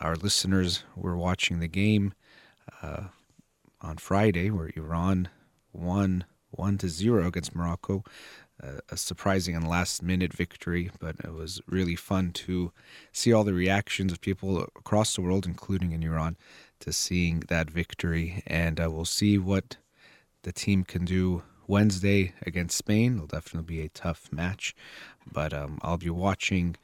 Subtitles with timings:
[0.00, 2.14] our listeners were watching the game
[2.82, 3.04] uh,
[3.80, 5.28] on Friday where Iran
[5.72, 6.24] won
[6.56, 8.04] one to zero against Morocco.
[8.62, 12.70] Uh, a surprising and last minute victory, but it was really fun to
[13.10, 16.36] see all the reactions of people across the world, including in Iran,
[16.78, 18.44] to seeing that victory.
[18.46, 19.76] And uh, we'll see what
[20.42, 23.16] the team can do Wednesday against Spain.
[23.16, 24.74] It'll definitely be a tough match,
[25.30, 26.76] but um, I'll be watching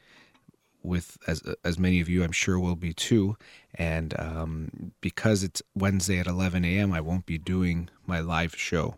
[0.83, 3.37] with as as many of you I'm sure will be too.
[3.75, 8.97] And um, because it's Wednesday at 11 a.m., I won't be doing my live show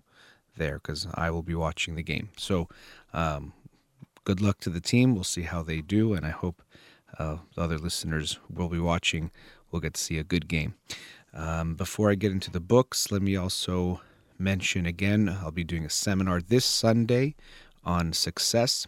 [0.56, 2.30] there because I will be watching the game.
[2.36, 2.68] So,
[3.12, 3.52] um,
[4.24, 5.14] good luck to the team.
[5.14, 6.62] We'll see how they do, and I hope
[7.18, 9.30] uh, the other listeners will be watching.
[9.70, 10.74] We'll get to see a good game.
[11.34, 14.00] Um, before I get into the books, let me also
[14.38, 17.34] mention again I'll be doing a seminar this Sunday
[17.84, 18.86] on success.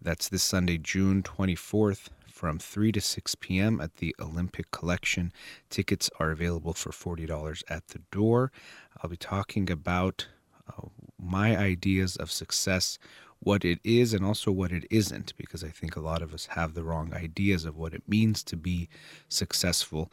[0.00, 3.80] That's this Sunday, June 24th from 3 to 6 p.m.
[3.80, 5.32] at the Olympic Collection.
[5.70, 8.52] Tickets are available for $40 at the door.
[9.02, 10.28] I'll be talking about
[11.18, 12.98] my ideas of success,
[13.40, 16.46] what it is, and also what it isn't, because I think a lot of us
[16.46, 18.88] have the wrong ideas of what it means to be
[19.28, 20.10] successful.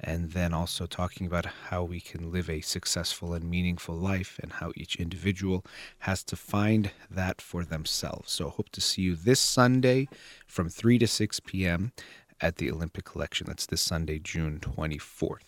[0.00, 4.52] And then also talking about how we can live a successful and meaningful life and
[4.52, 5.64] how each individual
[6.00, 8.30] has to find that for themselves.
[8.30, 10.08] So, hope to see you this Sunday
[10.46, 11.92] from 3 to 6 p.m.
[12.42, 13.46] at the Olympic Collection.
[13.46, 15.38] That's this Sunday, June 24th.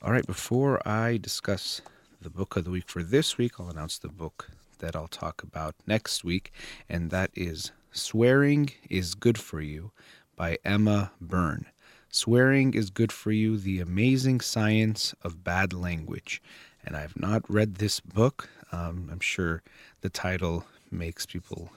[0.00, 1.82] All right, before I discuss
[2.20, 5.42] the book of the week for this week, I'll announce the book that I'll talk
[5.42, 6.52] about next week,
[6.88, 9.92] and that is Swearing is Good for You
[10.36, 11.66] by Emma Byrne.
[12.10, 16.42] Swearing is Good for You The Amazing Science of Bad Language.
[16.84, 18.48] And I have not read this book.
[18.72, 19.62] Um, I'm sure
[20.00, 21.70] the title makes people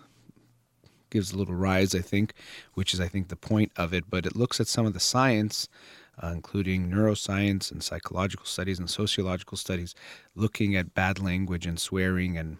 [1.11, 2.33] gives a little rise, I think,
[2.73, 4.05] which is, I think, the point of it.
[4.09, 5.67] But it looks at some of the science
[6.21, 9.95] uh, including neuroscience and psychological studies and sociological studies,
[10.35, 12.57] looking at bad language and swearing and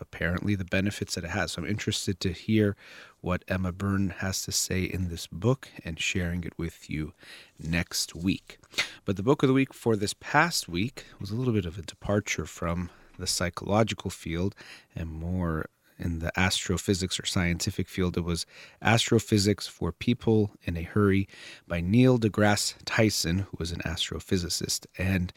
[0.00, 1.52] apparently the benefits that it has.
[1.52, 2.76] So I'm interested to hear
[3.20, 7.12] what Emma Byrne has to say in this book and sharing it with you
[7.58, 8.58] next week.
[9.04, 11.78] But the book of the week for this past week was a little bit of
[11.78, 14.54] a departure from the psychological field
[14.94, 15.66] and more
[15.98, 18.16] in the astrophysics or scientific field.
[18.16, 18.46] It was
[18.82, 21.28] Astrophysics for People in a Hurry
[21.66, 24.86] by Neil deGrasse Tyson, who was an astrophysicist.
[24.96, 25.32] And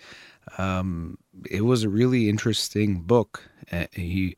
[0.58, 1.18] um,
[1.50, 3.50] it was a really interesting book.
[3.72, 4.38] Uh, he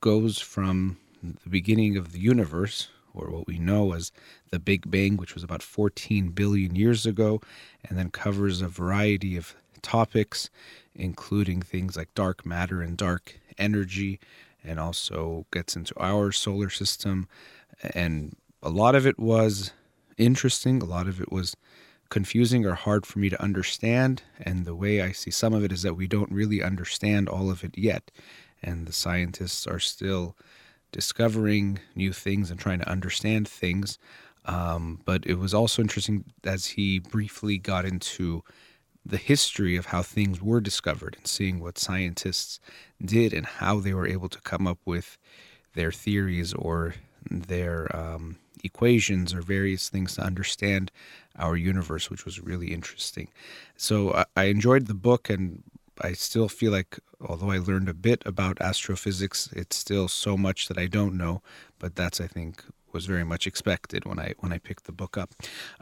[0.00, 4.12] goes from the beginning of the universe, or what we know as
[4.50, 7.40] the Big Bang, which was about 14 billion years ago,
[7.84, 10.50] and then covers a variety of topics,
[10.94, 14.20] including things like dark matter and dark energy,
[14.64, 17.28] and also gets into our solar system.
[17.94, 19.72] And a lot of it was
[20.18, 21.56] interesting, a lot of it was
[22.10, 24.22] confusing or hard for me to understand.
[24.40, 27.50] And the way I see some of it is that we don't really understand all
[27.50, 28.10] of it yet.
[28.62, 30.36] And the scientists are still
[30.92, 33.98] discovering new things and trying to understand things.
[34.44, 38.42] Um, but it was also interesting as he briefly got into
[39.04, 42.60] the history of how things were discovered and seeing what scientists
[43.04, 45.16] did and how they were able to come up with
[45.74, 46.94] their theories or
[47.30, 50.90] their um, equations or various things to understand
[51.38, 53.28] our universe, which was really interesting.
[53.76, 55.62] So I, I enjoyed the book, and
[56.00, 60.68] I still feel like, although I learned a bit about astrophysics, it's still so much
[60.68, 61.42] that I don't know.
[61.78, 65.16] But that's, I think, was very much expected when I when I picked the book
[65.16, 65.30] up.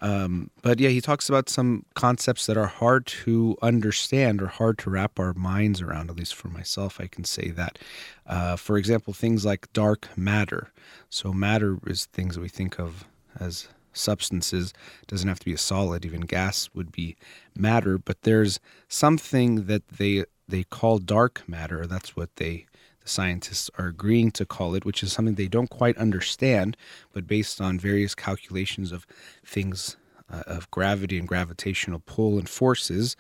[0.01, 4.79] Um, but yeah, he talks about some concepts that are hard to understand or hard
[4.79, 6.11] to wrap our minds around.
[6.11, 7.79] At least for myself, I can say that.
[8.27, 10.71] Uh, for example, things like dark matter.
[11.11, 13.05] So matter is things that we think of
[13.39, 14.73] as substances.
[15.03, 16.05] It doesn't have to be a solid.
[16.05, 17.17] Even gas would be
[17.57, 17.99] matter.
[17.99, 21.87] But there's something that they they call dark matter.
[21.87, 22.68] That's what they the
[23.09, 26.77] scientists are agreeing to call it, which is something they don't quite understand.
[27.13, 29.07] But based on various calculations of
[29.45, 29.97] things
[30.31, 33.17] uh, of gravity and gravitational pull and forces,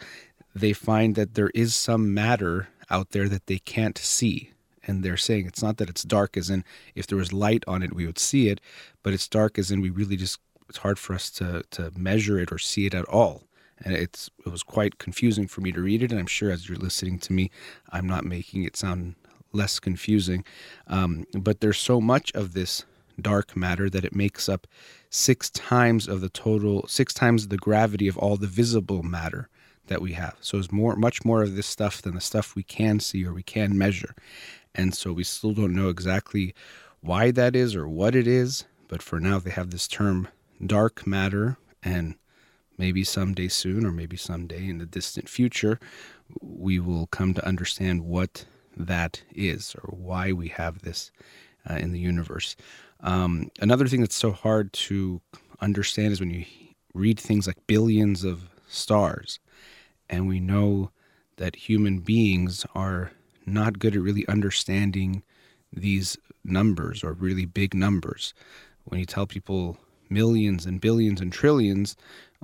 [0.54, 4.52] they find that there is some matter out there that they can't see
[4.88, 6.64] and they're saying it's not that it's dark as in
[6.94, 8.60] if there was light on it we would see it
[9.02, 12.38] but it's dark as in we really just it's hard for us to to measure
[12.38, 13.44] it or see it at all
[13.84, 16.68] and it's it was quite confusing for me to read it and i'm sure as
[16.68, 17.50] you're listening to me
[17.90, 19.14] i'm not making it sound
[19.52, 20.44] less confusing
[20.86, 22.84] um, but there's so much of this
[23.20, 24.66] dark matter that it makes up
[25.10, 29.48] six times of the total six times the gravity of all the visible matter
[29.86, 32.62] that we have so it's more much more of this stuff than the stuff we
[32.62, 34.14] can see or we can measure
[34.74, 36.54] and so we still don't know exactly
[37.00, 38.64] why that is or what it is.
[38.88, 40.28] But for now, they have this term
[40.64, 41.58] dark matter.
[41.82, 42.16] And
[42.76, 45.78] maybe someday soon, or maybe someday in the distant future,
[46.40, 48.46] we will come to understand what
[48.78, 51.10] that is or why we have this
[51.68, 52.56] uh, in the universe.
[53.00, 55.20] Um, another thing that's so hard to
[55.60, 56.44] understand is when you
[56.94, 59.38] read things like billions of stars,
[60.08, 60.90] and we know
[61.36, 63.12] that human beings are
[63.46, 65.22] not good at really understanding
[65.72, 68.34] these numbers or really big numbers.
[68.84, 69.78] When you tell people
[70.10, 71.96] millions and billions and trillions,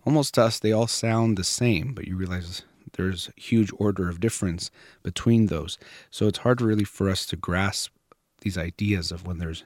[0.06, 2.62] almost to us, they all sound the same, but you realize
[2.94, 4.70] there's huge order of difference
[5.02, 5.79] between those.
[6.11, 7.93] So it's hard really for us to grasp
[8.41, 9.64] these ideas of when there's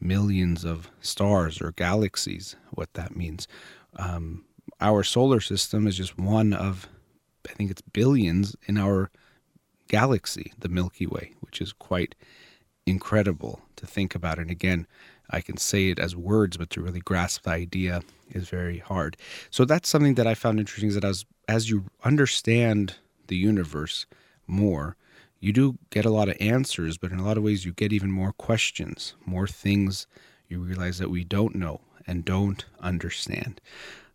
[0.00, 3.48] millions of stars or galaxies, what that means.
[3.96, 4.44] Um,
[4.80, 6.88] our solar system is just one of,
[7.48, 9.10] I think it's billions in our
[9.88, 12.14] galaxy, the Milky Way, which is quite
[12.86, 14.38] incredible to think about.
[14.38, 14.86] And again,
[15.30, 19.16] I can say it as words, but to really grasp the idea is very hard.
[19.50, 22.96] So that's something that I found interesting is that as as you understand
[23.28, 24.06] the universe
[24.46, 24.96] more,
[25.40, 27.92] you do get a lot of answers, but in a lot of ways you get
[27.92, 30.06] even more questions, more things
[30.48, 33.60] you realize that we don't know and don't understand.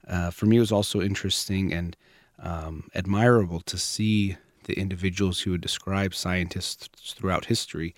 [0.08, 1.96] Uh, for me, it was also interesting and
[2.40, 7.94] um, admirable to see the individuals who would describe scientists throughout history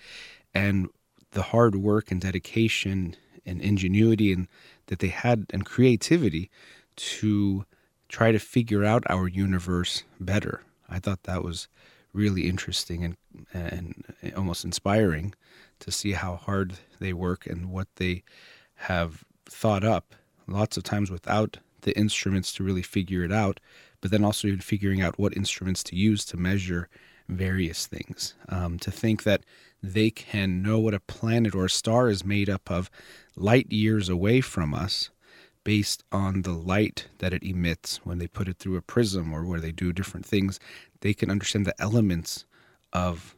[0.54, 0.88] and
[1.34, 3.14] the hard work and dedication
[3.44, 4.48] and ingenuity and
[4.86, 6.50] that they had and creativity
[6.96, 7.64] to
[8.08, 10.62] try to figure out our universe better.
[10.88, 11.68] I thought that was
[12.12, 13.16] really interesting and
[13.52, 14.04] and
[14.36, 15.34] almost inspiring
[15.80, 18.22] to see how hard they work and what they
[18.76, 20.14] have thought up
[20.46, 23.58] lots of times without the instruments to really figure it out
[24.00, 26.88] but then also even figuring out what instruments to use to measure
[27.28, 28.34] various things.
[28.50, 29.44] Um, to think that
[29.92, 32.90] they can know what a planet or a star is made up of
[33.36, 35.10] light years away from us
[35.62, 39.44] based on the light that it emits when they put it through a prism or
[39.44, 40.60] where they do different things,
[41.00, 42.44] they can understand the elements
[42.92, 43.34] of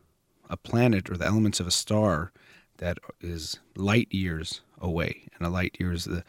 [0.49, 2.33] a planet or the elements of a star
[2.79, 5.29] that is light years away.
[5.39, 6.25] And a light year is the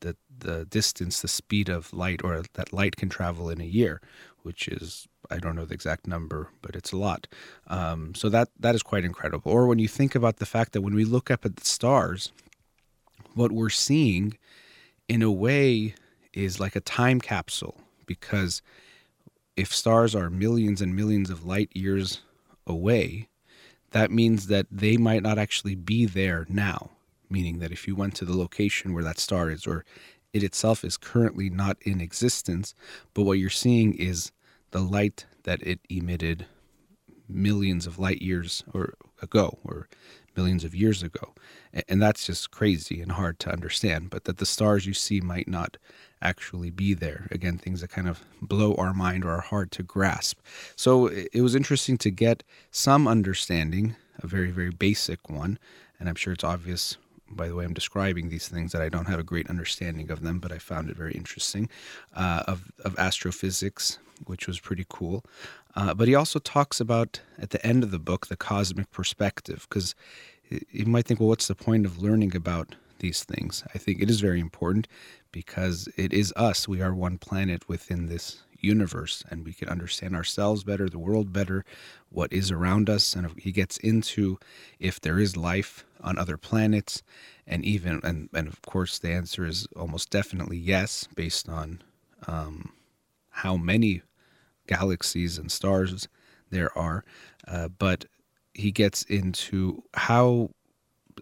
[0.00, 4.00] the the distance, the speed of light, or that light can travel in a year,
[4.42, 7.26] which is I don't know the exact number, but it's a lot.
[7.66, 9.52] Um, so that that is quite incredible.
[9.52, 12.32] Or when you think about the fact that when we look up at the stars,
[13.34, 14.38] what we're seeing,
[15.08, 15.94] in a way,
[16.32, 18.62] is like a time capsule because
[19.56, 22.20] if stars are millions and millions of light years
[22.66, 23.28] away,
[23.90, 26.90] that means that they might not actually be there now
[27.30, 29.84] meaning that if you went to the location where that star is, or
[30.32, 32.74] it itself is currently not in existence,
[33.14, 34.32] but what you're seeing is
[34.70, 36.46] the light that it emitted
[37.28, 39.88] millions of light years or ago or
[40.36, 41.34] millions of years ago.
[41.88, 45.48] And that's just crazy and hard to understand, but that the stars you see might
[45.48, 45.76] not
[46.22, 47.26] actually be there.
[47.30, 50.38] Again, things that kind of blow our mind or are hard to grasp.
[50.76, 55.58] So it was interesting to get some understanding, a very, very basic one.
[55.98, 56.96] And I'm sure it's obvious
[57.30, 60.22] by the way I'm describing these things that I don't have a great understanding of
[60.22, 61.68] them, but I found it very interesting
[62.14, 65.24] uh, of of astrophysics, which was pretty cool.
[65.76, 69.66] Uh, but he also talks about at the end of the book the cosmic perspective,
[69.68, 69.94] because
[70.70, 73.62] you might think, well, what's the point of learning about these things?
[73.74, 74.88] I think it is very important
[75.30, 76.66] because it is us.
[76.66, 81.32] We are one planet within this universe and we can understand ourselves better, the world
[81.32, 81.64] better,
[82.10, 83.14] what is around us.
[83.14, 84.38] And he gets into
[84.78, 87.02] if there is life on other planets,
[87.46, 91.82] and even, and, and of course, the answer is almost definitely yes, based on
[92.26, 92.72] um,
[93.30, 94.02] how many
[94.66, 96.08] galaxies and stars
[96.50, 97.04] there are.
[97.46, 98.04] Uh, but
[98.54, 100.50] he gets into how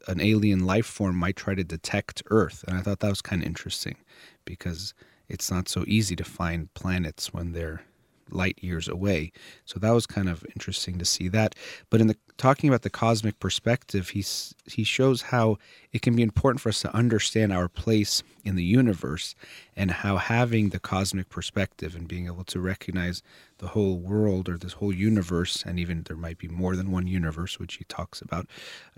[0.08, 2.64] an alien life form might try to detect Earth.
[2.66, 3.96] And I thought that was kind of interesting
[4.44, 4.94] because
[5.28, 7.82] it's not so easy to find planets when they're
[8.30, 9.32] light years away.
[9.64, 11.54] So that was kind of interesting to see that.
[11.90, 15.58] But in the talking about the cosmic perspective, he's he shows how
[15.92, 19.34] it can be important for us to understand our place in the universe
[19.76, 23.22] and how having the cosmic perspective and being able to recognize
[23.58, 27.06] the whole world or this whole universe, and even there might be more than one
[27.06, 28.46] universe, which he talks about.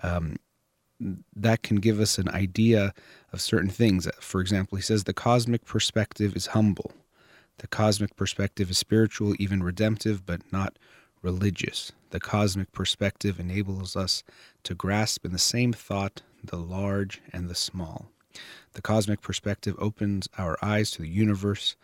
[0.02, 0.36] Um,
[1.36, 2.92] that can give us an idea
[3.32, 4.08] of certain things.
[4.20, 6.92] For example, he says the cosmic perspective is humble
[7.58, 10.78] the cosmic perspective is spiritual, even redemptive, but not
[11.22, 11.92] religious.
[12.10, 14.22] The cosmic perspective enables us
[14.62, 18.10] to grasp in the same thought the large and the small.
[18.74, 21.74] The cosmic perspective opens our eyes to the universe,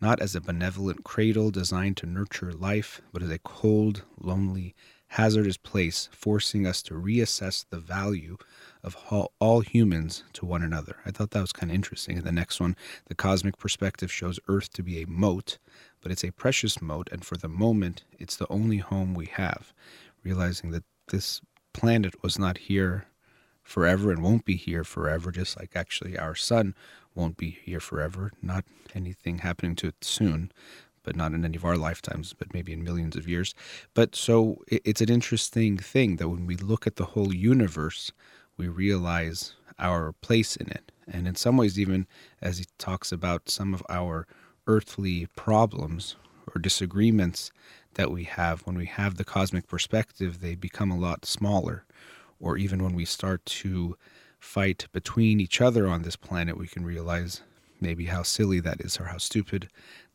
[0.00, 4.74] not as a benevolent cradle designed to nurture life, but as a cold, lonely,
[5.14, 8.36] hazardous place, forcing us to reassess the value
[8.82, 8.96] of
[9.40, 10.96] all humans to one another.
[11.04, 12.18] I thought that was kind of interesting.
[12.18, 12.76] And the next one,
[13.06, 15.58] the cosmic perspective shows Earth to be a moat,
[16.00, 19.72] but it's a precious moat, and for the moment, it's the only home we have.
[20.22, 21.40] Realizing that this
[21.72, 23.06] planet was not here
[23.64, 26.74] forever and won't be here forever, just like actually our sun
[27.16, 28.30] won't be here forever.
[28.40, 28.64] Not
[28.94, 30.52] anything happening to it soon,
[31.02, 33.54] but not in any of our lifetimes, but maybe in millions of years.
[33.94, 38.12] But so it's an interesting thing that when we look at the whole universe,
[38.56, 40.92] we realize our place in it.
[41.10, 42.06] And in some ways, even
[42.40, 44.26] as he talks about some of our
[44.66, 46.16] earthly problems
[46.54, 47.50] or disagreements
[47.94, 51.84] that we have, when we have the cosmic perspective, they become a lot smaller.
[52.38, 53.96] Or even when we start to
[54.38, 57.42] fight between each other on this planet, we can realize
[57.80, 59.68] maybe how silly that is or how stupid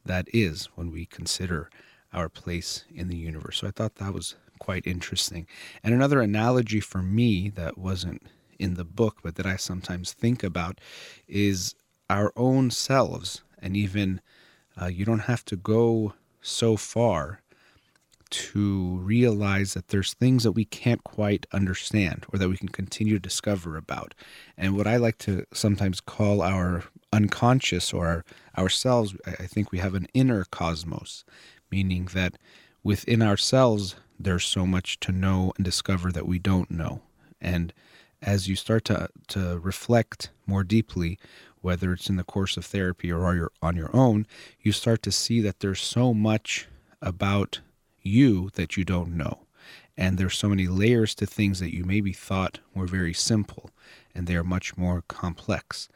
[0.05, 1.69] that is when we consider
[2.13, 3.57] our place in the universe.
[3.57, 5.47] So I thought that was quite interesting.
[5.83, 8.23] And another analogy for me that wasn't
[8.57, 10.79] in the book, but that I sometimes think about
[11.27, 11.75] is
[12.09, 13.41] our own selves.
[13.61, 14.21] And even
[14.79, 17.41] uh, you don't have to go so far
[18.29, 23.13] to realize that there's things that we can't quite understand or that we can continue
[23.13, 24.13] to discover about.
[24.57, 26.83] And what I like to sometimes call our
[27.15, 28.25] unconscious or our,
[28.57, 31.23] ourselves, I think we have an inner cosmos,
[31.71, 32.37] meaning that
[32.83, 37.01] within ourselves, there's so much to know and discover that we don't know.
[37.39, 37.73] And
[38.21, 41.17] as you start to, to reflect more deeply,
[41.61, 44.27] whether it's in the course of therapy or on your own,
[44.61, 46.67] you start to see that there's so much
[47.01, 47.59] about
[48.01, 49.39] you that you don't know.
[49.97, 53.71] And there's so many layers to things that you maybe thought were very simple,
[54.13, 55.87] and they are much more complex.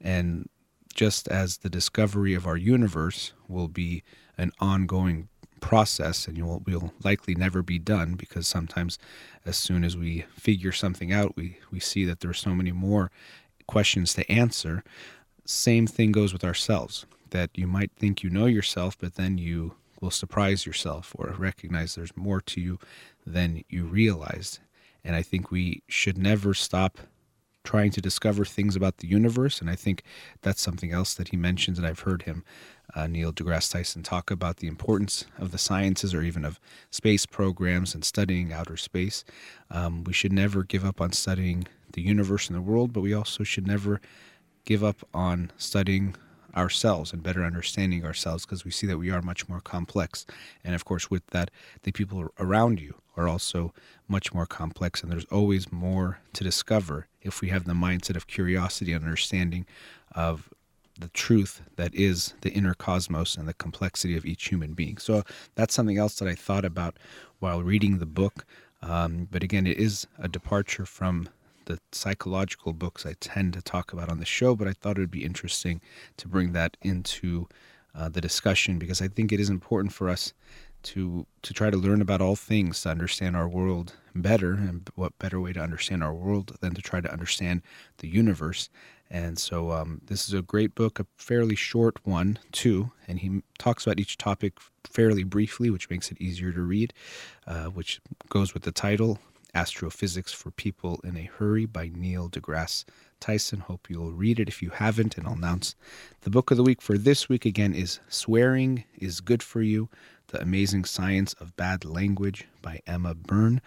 [0.00, 0.48] And
[0.96, 4.02] just as the discovery of our universe will be
[4.38, 5.28] an ongoing
[5.60, 8.98] process and you'll will likely never be done because sometimes
[9.44, 13.10] as soon as we figure something out we we see that there's so many more
[13.66, 14.82] questions to answer.
[15.44, 19.74] Same thing goes with ourselves that you might think you know yourself but then you
[20.00, 22.78] will surprise yourself or recognize there's more to you
[23.26, 24.60] than you realized
[25.04, 26.98] and i think we should never stop
[27.66, 30.02] trying to discover things about the universe and i think
[30.42, 32.42] that's something else that he mentions and i've heard him
[32.94, 37.26] uh, Neil deGrasse Tyson talk about the importance of the sciences or even of space
[37.26, 39.24] programs and studying outer space.
[39.70, 43.12] Um, we should never give up on studying the universe and the world, but we
[43.12, 44.00] also should never
[44.64, 46.16] give up on studying
[46.56, 50.24] ourselves and better understanding ourselves because we see that we are much more complex.
[50.64, 51.50] And of course, with that,
[51.82, 53.72] the people around you are also
[54.08, 58.26] much more complex, and there's always more to discover if we have the mindset of
[58.26, 59.66] curiosity and understanding
[60.12, 60.50] of
[60.98, 64.96] the truth that is the inner cosmos and the complexity of each human being.
[64.96, 65.22] So
[65.54, 66.96] that's something else that I thought about
[67.38, 68.46] while reading the book.
[68.82, 71.28] Um, but again, it is a departure from
[71.66, 75.00] the psychological books I tend to talk about on the show, but I thought it
[75.00, 75.80] would be interesting
[76.16, 77.48] to bring that into
[77.94, 80.32] uh, the discussion because I think it is important for us
[80.86, 85.18] to to try to learn about all things to understand our world better and what
[85.18, 87.62] better way to understand our world than to try to understand
[87.98, 88.68] the universe
[89.10, 92.90] and so um, this is a great book, a fairly short one, too.
[93.06, 96.92] And he talks about each topic fairly briefly, which makes it easier to read,
[97.46, 99.18] uh, which goes with the title
[99.54, 102.84] Astrophysics for People in a Hurry by Neil deGrasse
[103.20, 103.60] Tyson.
[103.60, 105.16] Hope you'll read it if you haven't.
[105.16, 105.76] And I'll announce
[106.22, 109.88] the book of the week for this week again is Swearing is Good for You
[110.28, 113.60] The Amazing Science of Bad Language by Emma Byrne.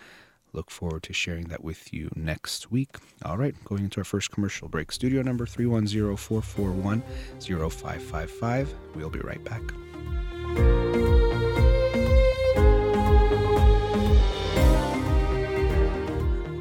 [0.51, 2.97] Look forward to sharing that with you next week.
[3.23, 4.91] All right, going into our first commercial break.
[4.91, 7.01] Studio number 310 441
[7.39, 8.73] 0555.
[8.95, 9.61] We'll be right back.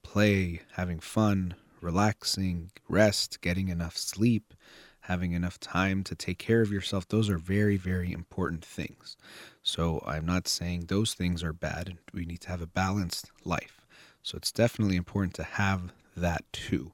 [0.04, 4.54] play, having fun, relaxing, rest, getting enough sleep,
[5.02, 9.18] having enough time to take care of yourself, those are very, very important things.
[9.62, 11.90] So I'm not saying those things are bad.
[11.90, 13.86] And we need to have a balanced life.
[14.22, 16.94] So it's definitely important to have that too.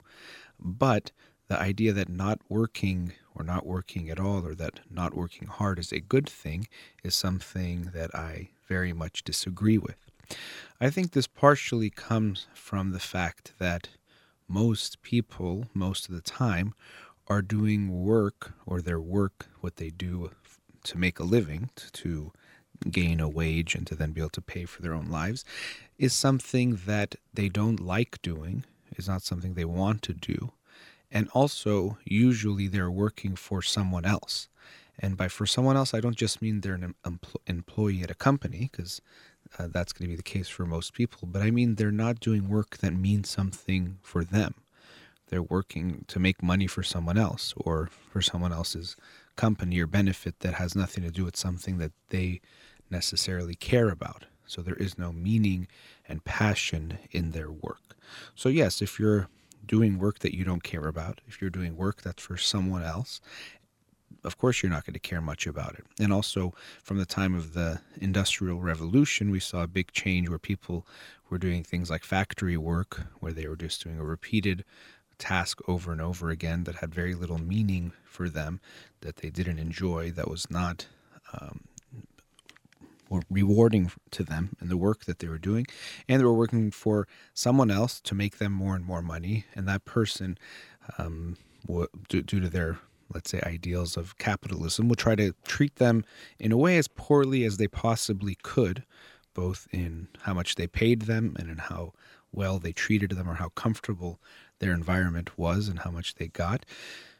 [0.58, 1.12] But
[1.48, 5.78] the idea that not working or not working at all or that not working hard
[5.78, 6.66] is a good thing
[7.04, 10.09] is something that I very much disagree with.
[10.80, 13.88] I think this partially comes from the fact that
[14.48, 16.74] most people, most of the time,
[17.28, 20.30] are doing work or their work, what they do
[20.84, 22.32] to make a living, to
[22.90, 25.44] gain a wage and to then be able to pay for their own lives,
[25.98, 28.64] is something that they don't like doing,
[28.96, 30.52] is not something they want to do.
[31.10, 34.48] And also, usually they're working for someone else.
[34.98, 36.94] And by for someone else, I don't just mean they're an
[37.46, 39.00] employee at a company, because
[39.58, 41.28] uh, that's going to be the case for most people.
[41.30, 44.54] But I mean, they're not doing work that means something for them.
[45.28, 48.96] They're working to make money for someone else or for someone else's
[49.36, 52.40] company or benefit that has nothing to do with something that they
[52.90, 54.24] necessarily care about.
[54.46, 55.68] So there is no meaning
[56.08, 57.96] and passion in their work.
[58.34, 59.28] So, yes, if you're
[59.64, 63.20] doing work that you don't care about, if you're doing work that's for someone else,
[64.24, 65.84] of course you're not going to care much about it.
[65.98, 70.38] And also, from the time of the Industrial Revolution, we saw a big change where
[70.38, 70.86] people
[71.28, 74.64] were doing things like factory work, where they were just doing a repeated
[75.18, 78.60] task over and over again that had very little meaning for them,
[79.02, 80.86] that they didn't enjoy, that was not
[81.40, 81.60] um,
[83.28, 85.66] rewarding to them in the work that they were doing.
[86.08, 89.46] And they were working for someone else to make them more and more money.
[89.54, 90.38] And that person,
[90.98, 91.36] um,
[92.08, 92.78] due to their
[93.12, 96.04] let's say, ideals of capitalism, would try to treat them
[96.38, 98.84] in a way as poorly as they possibly could,
[99.34, 101.92] both in how much they paid them and in how
[102.32, 104.20] well they treated them or how comfortable
[104.58, 106.64] their environment was and how much they got,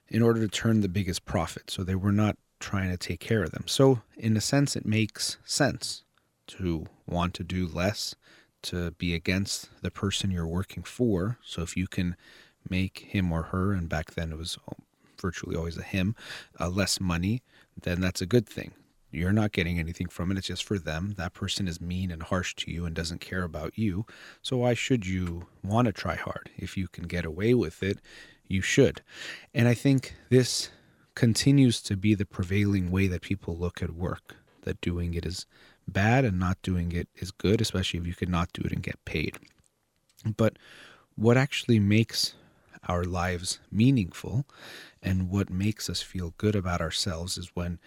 [0.08, 1.70] in order to turn the biggest profit.
[1.70, 3.64] So they were not trying to take care of them.
[3.66, 6.04] So, in a sense, it makes sense
[6.48, 8.14] to want to do less,
[8.62, 11.38] to be against the person you're working for.
[11.42, 12.16] So, if you can
[12.68, 14.58] make him or her, and back then it was
[15.20, 16.14] virtually always a him,
[16.58, 17.42] uh, less money,
[17.82, 18.72] then that's a good thing.
[19.12, 20.38] You're not getting anything from it.
[20.38, 21.14] It's just for them.
[21.16, 24.06] That person is mean and harsh to you and doesn't care about you.
[24.40, 26.50] So why should you want to try hard?
[26.56, 27.98] If you can get away with it,
[28.46, 29.02] you should.
[29.52, 30.70] And I think this
[31.14, 35.44] continues to be the prevailing way that people look at work, that doing it is
[35.88, 38.82] bad and not doing it is good, especially if you could not do it and
[38.82, 39.36] get paid.
[40.36, 40.56] But
[41.16, 42.34] what actually makes
[42.88, 44.46] our lives meaningful
[45.02, 47.78] and what makes us feel good about ourselves is when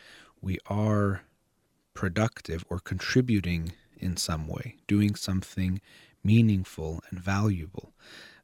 [0.41, 1.21] we are
[1.93, 5.79] productive or contributing in some way, doing something
[6.23, 7.93] meaningful and valuable.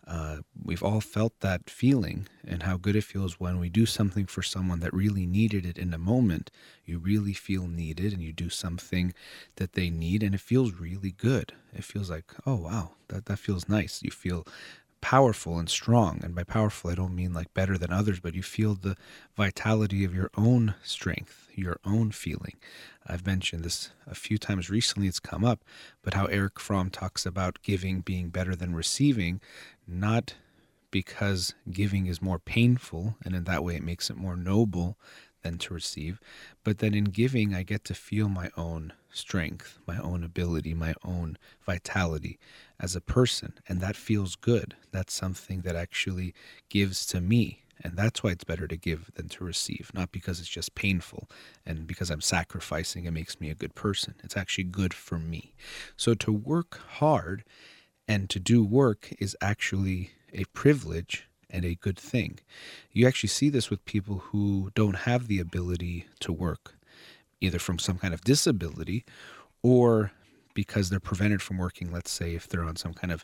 [0.07, 4.25] Uh, we've all felt that feeling and how good it feels when we do something
[4.25, 6.49] for someone that really needed it in a moment.
[6.83, 9.13] You really feel needed and you do something
[9.57, 11.53] that they need and it feels really good.
[11.73, 14.01] It feels like, oh, wow, that, that feels nice.
[14.01, 14.47] You feel
[15.01, 16.19] powerful and strong.
[16.23, 18.95] And by powerful, I don't mean like better than others, but you feel the
[19.35, 22.55] vitality of your own strength, your own feeling.
[23.05, 25.63] I've mentioned this a few times recently, it's come up,
[26.01, 29.41] but how Erich Fromm talks about giving being better than receiving,
[29.87, 30.35] not
[30.91, 34.97] because giving is more painful, and in that way it makes it more noble
[35.41, 36.19] than to receive,
[36.63, 40.93] but then in giving, I get to feel my own strength, my own ability, my
[41.03, 42.39] own vitality
[42.79, 43.53] as a person.
[43.67, 44.75] And that feels good.
[44.91, 46.33] That's something that actually
[46.69, 47.63] gives to me.
[47.81, 51.29] And that's why it's better to give than to receive, not because it's just painful
[51.65, 54.15] and because I'm sacrificing, it makes me a good person.
[54.23, 55.55] It's actually good for me.
[55.95, 57.43] So to work hard
[58.07, 62.39] And to do work is actually a privilege and a good thing.
[62.91, 66.75] You actually see this with people who don't have the ability to work,
[67.41, 69.05] either from some kind of disability
[69.61, 70.11] or
[70.53, 71.91] because they're prevented from working.
[71.91, 73.23] Let's say if they're on some kind of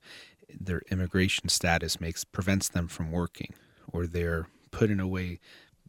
[0.59, 3.53] their immigration status makes prevents them from working,
[3.91, 5.39] or they're put in a way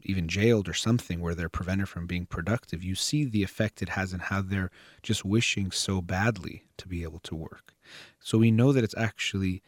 [0.03, 3.91] even jailed or something where they're prevented from being productive, you see the effect it
[3.91, 4.71] has and how they're
[5.03, 7.75] just wishing so badly to be able to work.
[8.21, 9.63] So we know that it's actually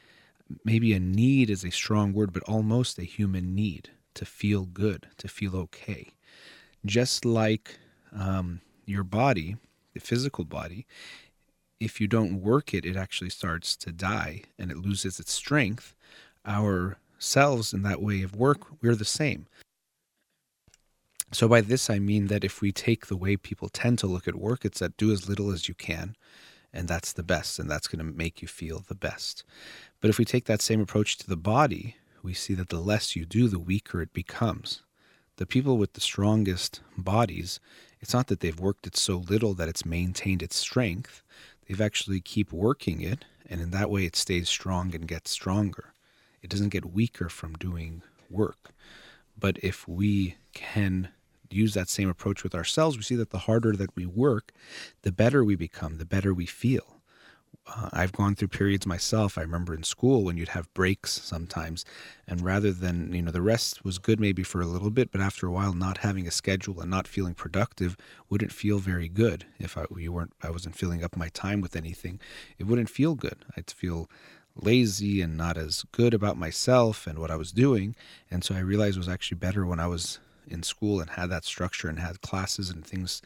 [0.64, 5.08] maybe a need is a strong word, but almost a human need to feel good,
[5.18, 6.12] to feel okay.
[6.84, 7.78] Just like
[8.12, 9.56] um, your body,
[9.94, 10.86] the physical body,
[11.80, 15.94] if you don't work it, it actually starts to die and it loses its strength.
[16.44, 19.46] Our selves in that way of work, we're the same.
[21.30, 24.26] So, by this, I mean that if we take the way people tend to look
[24.26, 26.16] at work, it's that do as little as you can,
[26.72, 29.44] and that's the best, and that's going to make you feel the best.
[30.00, 33.16] But if we take that same approach to the body, we see that the less
[33.16, 34.82] you do, the weaker it becomes.
[35.36, 37.60] The people with the strongest bodies,
[38.00, 41.22] it's not that they've worked it so little that it's maintained its strength.
[41.66, 45.94] They've actually keep working it, and in that way it stays strong and gets stronger.
[46.42, 48.70] It doesn't get weaker from doing work.
[49.38, 51.08] But if we can
[51.50, 54.52] use that same approach with ourselves, we see that the harder that we work,
[55.02, 56.97] the better we become, the better we feel.
[57.68, 59.36] Uh, I've gone through periods myself.
[59.36, 61.84] I remember in school when you'd have breaks sometimes,
[62.26, 65.20] and rather than, you know, the rest was good maybe for a little bit, but
[65.20, 67.96] after a while, not having a schedule and not feeling productive
[68.30, 69.44] wouldn't feel very good.
[69.58, 72.20] If I, you weren't, I wasn't filling up my time with anything,
[72.58, 73.44] it wouldn't feel good.
[73.56, 74.08] I'd feel
[74.54, 77.94] lazy and not as good about myself and what I was doing.
[78.30, 81.30] And so I realized it was actually better when I was in school and had
[81.30, 83.22] that structure and had classes and things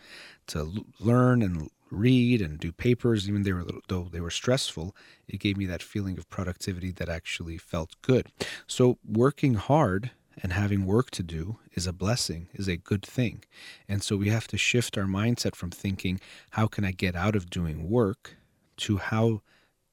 [0.48, 4.96] to learn and read and do papers, even they were, though they were stressful,
[5.28, 8.26] it gave me that feeling of productivity that actually felt good.
[8.66, 10.10] So working hard
[10.42, 13.44] and having work to do is a blessing, is a good thing.
[13.88, 16.20] And so we have to shift our mindset from thinking,
[16.52, 18.36] how can I get out of doing work
[18.78, 19.42] to how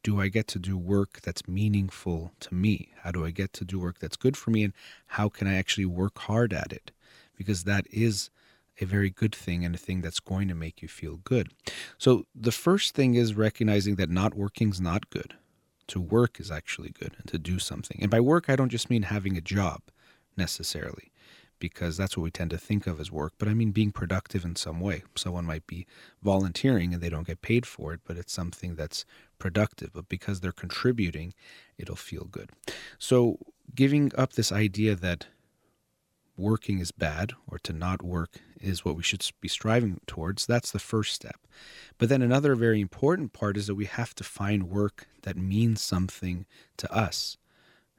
[0.02, 2.94] do I get to do work that's meaningful to me?
[3.04, 4.64] How do I get to do work that's good for me?
[4.64, 4.74] And
[5.08, 6.92] how can I actually work hard at it?
[7.38, 8.30] Because that is
[8.80, 11.52] a very good thing and a thing that's going to make you feel good.
[11.98, 15.36] So the first thing is recognizing that not working is not good.
[15.88, 17.98] To work is actually good and to do something.
[18.02, 19.82] And by work, I don't just mean having a job
[20.38, 21.12] necessarily,
[21.58, 24.46] because that's what we tend to think of as work, but I mean being productive
[24.46, 25.04] in some way.
[25.16, 25.88] Someone might be
[26.22, 29.04] volunteering and they don't get paid for it, but it's something that's
[29.40, 29.92] productive.
[29.94, 31.34] But because they're contributing,
[31.78, 32.52] it'll feel good.
[32.98, 33.40] So
[33.76, 35.26] giving up this idea that
[36.38, 40.46] working is bad or to not work is what we should be striving towards.
[40.46, 41.48] That's the first step.
[41.98, 45.82] But then another very important part is that we have to find work that means
[45.82, 46.46] something
[46.78, 47.38] to us.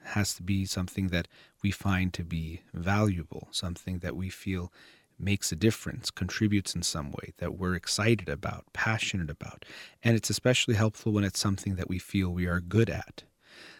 [0.02, 1.28] It has to be something that
[1.62, 4.72] we find to be valuable, something that we feel
[5.18, 9.64] makes a difference, contributes in some way, that we're excited about, passionate about.
[10.02, 13.24] And it's especially helpful when it's something that we feel we are good at,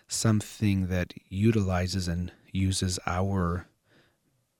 [0.07, 3.67] something that utilizes and uses our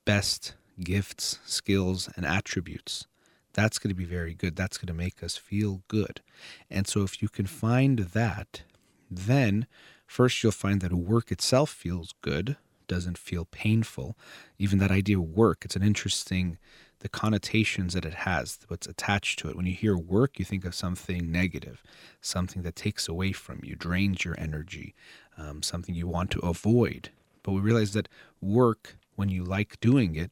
[0.07, 3.07] best gifts, skills, and attributes.
[3.53, 4.57] That's going to be very good.
[4.57, 6.21] That's going to make us feel good.
[6.71, 8.63] And so, if you can find that,
[9.11, 9.67] then
[10.07, 14.17] first you'll find that work itself feels good, doesn't feel painful.
[14.59, 16.59] Even that idea of work, it's an interesting,
[17.01, 19.57] the connotations that it has, what's attached to it.
[19.57, 21.83] When you hear work, you think of something negative,
[22.21, 24.95] something that takes away from you, drains your energy,
[25.37, 27.11] um, something you want to avoid.
[27.43, 28.09] But we realize that
[28.41, 30.31] work when you like doing it,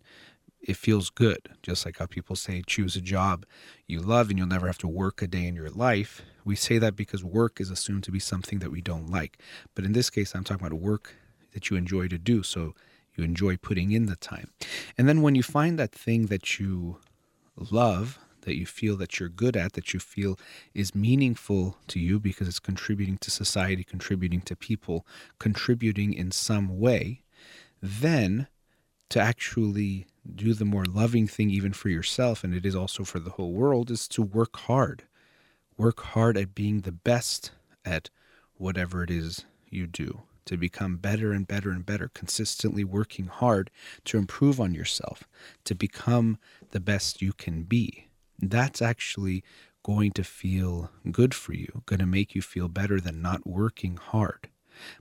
[0.60, 1.50] it feels good.
[1.62, 3.46] Just like how people say, choose a job
[3.86, 6.22] you love and you'll never have to work a day in your life.
[6.44, 9.38] We say that because work is assumed to be something that we don't like.
[9.74, 11.14] But in this case, I'm talking about work
[11.52, 12.42] that you enjoy to do.
[12.42, 12.74] So
[13.14, 14.50] you enjoy putting in the time.
[14.96, 16.98] And then when you find that thing that you
[17.56, 20.38] love, that you feel that you're good at, that you feel
[20.72, 25.06] is meaningful to you because it's contributing to society, contributing to people,
[25.38, 27.22] contributing in some way,
[27.82, 28.46] then
[29.10, 33.18] to actually do the more loving thing, even for yourself, and it is also for
[33.18, 35.04] the whole world, is to work hard.
[35.76, 37.52] Work hard at being the best
[37.84, 38.10] at
[38.56, 43.70] whatever it is you do, to become better and better and better, consistently working hard
[44.04, 45.24] to improve on yourself,
[45.64, 46.38] to become
[46.70, 48.08] the best you can be.
[48.38, 49.42] That's actually
[49.82, 53.96] going to feel good for you, going to make you feel better than not working
[53.96, 54.47] hard.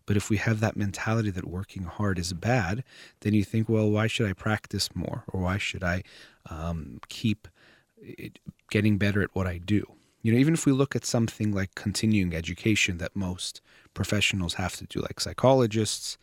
[0.06, 2.84] But if we have that mentality that working hard is bad,
[3.22, 5.24] then you think, well, why should I practice more?
[5.28, 6.04] Or why should I
[6.50, 7.48] um, keep
[8.70, 9.84] getting better at what I do?
[10.22, 13.62] You know, even if we look at something like continuing education that most
[13.94, 16.18] professionals have to do, like psychologists,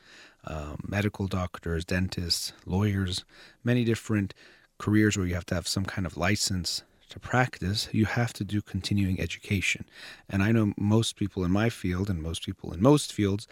[0.47, 3.25] um, medical doctors, dentists, lawyers,
[3.63, 4.35] many different
[4.79, 6.83] careers where you have to have some kind of license
[7.15, 9.85] to practice, you have to do continuing education.
[10.29, 13.47] And I know most people in my field and most people in most fields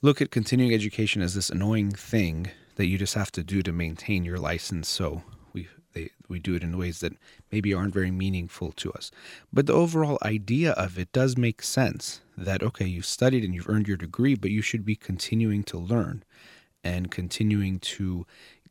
[0.00, 3.72] look at continuing education as this annoying thing that you just have to do to
[3.72, 4.88] maintain your license.
[4.88, 5.22] So
[5.52, 7.12] we they, we do it in ways that
[7.52, 9.10] maybe aren't very meaningful to us.
[9.52, 13.68] But the overall idea of it does make sense that okay, you've studied and you've
[13.68, 16.24] earned your degree, but you should be continuing to learn
[16.82, 18.24] and continuing to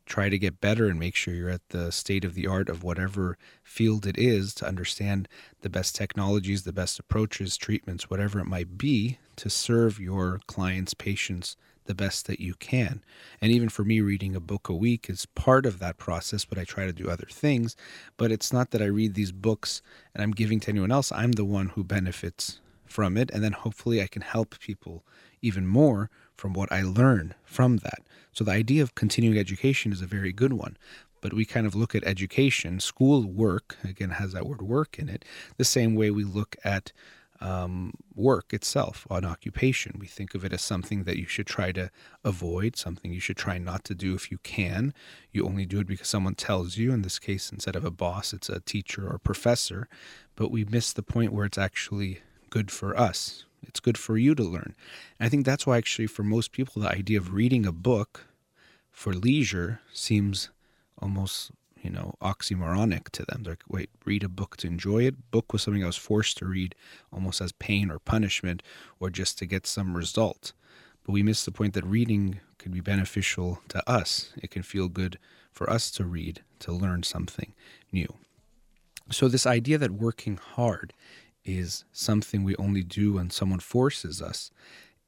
[0.07, 2.83] try to get better and make sure you're at the state of the art of
[2.83, 5.27] whatever field it is to understand
[5.61, 10.93] the best technologies, the best approaches, treatments, whatever it might be to serve your clients,
[10.93, 13.03] patients the best that you can.
[13.41, 16.57] And even for me, reading a book a week is part of that process, but
[16.57, 17.75] I try to do other things.
[18.17, 19.81] But it's not that I read these books
[20.13, 21.11] and I'm giving to anyone else.
[21.11, 23.31] I'm the one who benefits from it.
[23.31, 25.03] And then hopefully I can help people
[25.41, 28.03] even more from what I learn from that.
[28.31, 30.77] So the idea of continuing education is a very good one.
[31.19, 35.09] But we kind of look at education, school work, again, has that word work in
[35.09, 35.25] it,
[35.57, 36.91] the same way we look at
[37.39, 39.97] um, work itself, an occupation.
[39.99, 41.91] We think of it as something that you should try to
[42.23, 44.93] avoid, something you should try not to do if you can.
[45.31, 46.91] You only do it because someone tells you.
[46.91, 49.87] In this case, instead of a boss, it's a teacher or professor.
[50.35, 53.45] But we miss the point where it's actually good for us.
[53.63, 54.75] It's good for you to learn.
[55.19, 58.27] And I think that's why, actually, for most people, the idea of reading a book
[58.91, 60.49] for leisure seems
[60.99, 61.51] almost
[61.83, 63.43] you know oxymoronic to them.
[63.43, 65.31] They're like wait read a book to enjoy it?
[65.31, 66.75] Book was something i was forced to read
[67.13, 68.63] almost as pain or punishment
[68.99, 70.53] or just to get some result.
[71.05, 74.33] But we miss the point that reading could be beneficial to us.
[74.41, 75.19] It can feel good
[75.51, 77.53] for us to read to learn something
[77.91, 78.13] new.
[79.11, 80.93] So this idea that working hard
[81.47, 84.51] is something we only do when someone forces us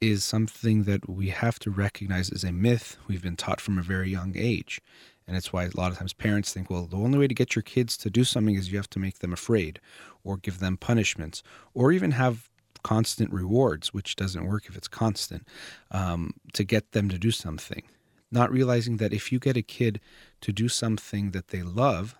[0.01, 3.83] is something that we have to recognize as a myth we've been taught from a
[3.83, 4.81] very young age.
[5.27, 7.55] And it's why a lot of times parents think, well, the only way to get
[7.55, 9.79] your kids to do something is you have to make them afraid
[10.23, 12.49] or give them punishments or even have
[12.81, 15.45] constant rewards, which doesn't work if it's constant,
[15.91, 17.83] um, to get them to do something.
[18.31, 19.99] Not realizing that if you get a kid
[20.41, 22.15] to do something that they love,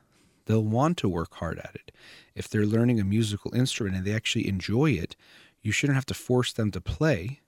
[0.49, 1.91] they'll want to work hard at it.
[2.33, 5.15] If they're learning a musical instrument and they actually enjoy it,
[5.61, 7.39] you shouldn't have to force them to play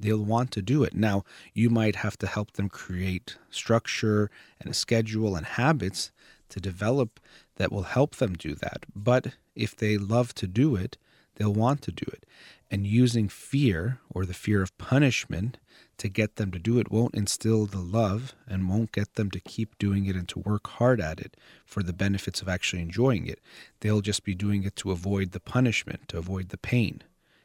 [0.00, 0.94] they'll want to do it.
[0.94, 4.28] Now, you might have to help them create structure
[4.60, 6.10] and a schedule and habits
[6.48, 7.20] to develop
[7.56, 8.86] that will help them do that.
[8.94, 10.96] But if they love to do it,
[11.36, 12.24] they'll want to do it.
[12.70, 15.58] And using fear or the fear of punishment
[15.98, 19.40] to get them to do it won't instill the love and won't get them to
[19.40, 23.26] keep doing it and to work hard at it for the benefits of actually enjoying
[23.26, 23.40] it.
[23.80, 27.02] They'll just be doing it to avoid the punishment, to avoid the pain.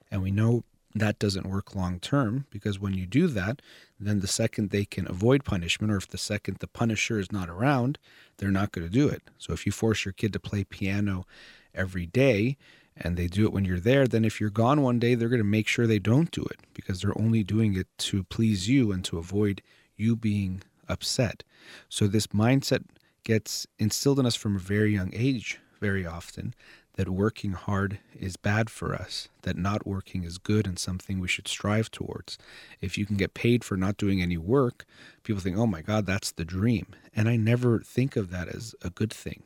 [0.09, 0.63] And we know
[0.95, 3.61] that doesn't work long term because when you do that,
[3.99, 7.49] then the second they can avoid punishment, or if the second the punisher is not
[7.49, 7.97] around,
[8.37, 9.23] they're not going to do it.
[9.39, 11.25] So if you force your kid to play piano
[11.73, 12.57] every day
[12.95, 15.39] and they do it when you're there, then if you're gone one day, they're going
[15.39, 18.91] to make sure they don't do it because they're only doing it to please you
[18.91, 19.61] and to avoid
[19.95, 21.43] you being upset.
[21.89, 22.83] So this mindset
[23.23, 26.53] gets instilled in us from a very young age very often
[26.95, 31.27] that working hard is bad for us, that not working is good and something we
[31.27, 32.37] should strive towards.
[32.81, 34.85] If you can get paid for not doing any work,
[35.23, 36.87] people think, oh my God, that's the dream.
[37.15, 39.43] And I never think of that as a good thing.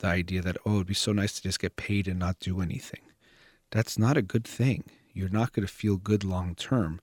[0.00, 2.60] The idea that, oh, it'd be so nice to just get paid and not do
[2.60, 3.00] anything.
[3.70, 4.84] That's not a good thing.
[5.12, 7.00] You're not going to feel good long term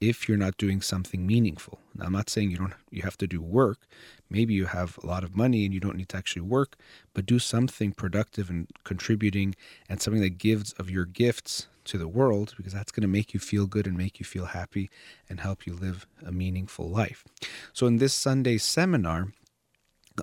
[0.00, 1.80] if you're not doing something meaningful.
[1.94, 3.86] Now, I'm not saying you don't you have to do work.
[4.30, 6.76] Maybe you have a lot of money and you don't need to actually work,
[7.14, 9.56] but do something productive and contributing
[9.88, 13.34] and something that gives of your gifts to the world because that's going to make
[13.34, 14.90] you feel good and make you feel happy
[15.28, 17.24] and help you live a meaningful life.
[17.72, 19.32] So in this Sunday seminar,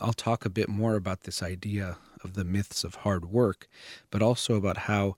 [0.01, 3.67] I'll talk a bit more about this idea of the myths of hard work,
[4.10, 5.15] but also about how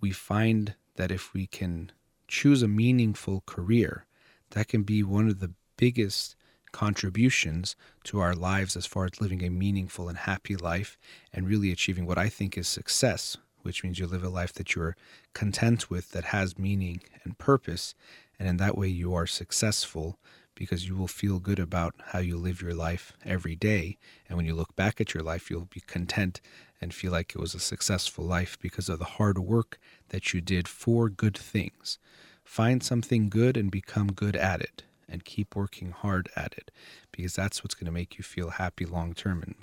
[0.00, 1.92] we find that if we can
[2.28, 4.06] choose a meaningful career,
[4.50, 6.36] that can be one of the biggest
[6.72, 10.98] contributions to our lives as far as living a meaningful and happy life
[11.32, 14.74] and really achieving what I think is success, which means you live a life that
[14.74, 14.96] you're
[15.34, 17.94] content with, that has meaning and purpose.
[18.38, 20.18] And in that way, you are successful
[20.60, 23.96] because you will feel good about how you live your life every day.
[24.28, 26.42] And when you look back at your life, you'll be content
[26.82, 30.42] and feel like it was a successful life because of the hard work that you
[30.42, 31.98] did for good things.
[32.44, 36.70] Find something good and become good at it and keep working hard at it
[37.10, 39.54] because that's what's going to make you feel happy long term and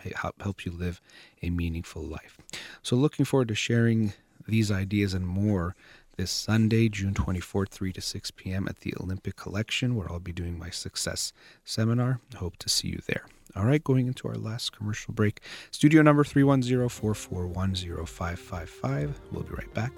[0.41, 0.99] help you live
[1.43, 2.39] a meaningful life.
[2.81, 4.13] So, looking forward to sharing
[4.47, 5.75] these ideas and more
[6.17, 8.67] this Sunday, June 24th, 3 to 6 p.m.
[8.67, 11.31] at the Olympic Collection, where I'll be doing my success
[11.63, 12.19] seminar.
[12.37, 13.27] Hope to see you there.
[13.55, 15.41] All right, going into our last commercial break.
[15.69, 17.75] Studio number 310 441
[18.05, 19.19] 0555.
[19.31, 19.91] We'll be right back.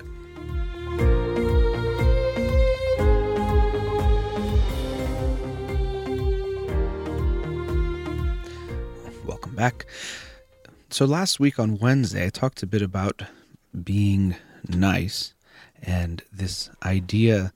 [9.25, 9.86] Welcome back.
[10.89, 13.23] So, last week on Wednesday, I talked a bit about
[13.84, 14.36] being
[14.67, 15.34] nice
[15.84, 17.54] and this idea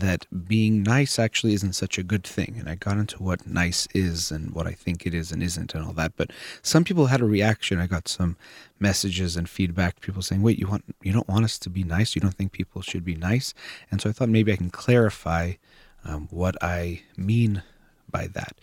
[0.00, 2.56] that being nice actually isn't such a good thing.
[2.58, 5.74] And I got into what nice is and what I think it is and isn't
[5.74, 6.16] and all that.
[6.16, 6.30] But
[6.62, 7.78] some people had a reaction.
[7.78, 8.36] I got some
[8.80, 10.00] messages and feedback.
[10.00, 12.14] People saying, "Wait, you want you don't want us to be nice?
[12.14, 13.54] You don't think people should be nice?"
[13.90, 15.54] And so I thought maybe I can clarify
[16.04, 17.62] um, what I mean
[18.10, 18.56] by that.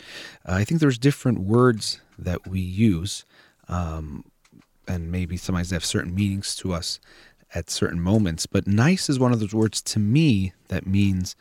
[0.45, 3.25] Uh, I think there's different words that we use,
[3.67, 4.25] um,
[4.87, 6.99] and maybe sometimes they have certain meanings to us
[7.53, 8.45] at certain moments.
[8.45, 11.35] But nice is one of those words to me that means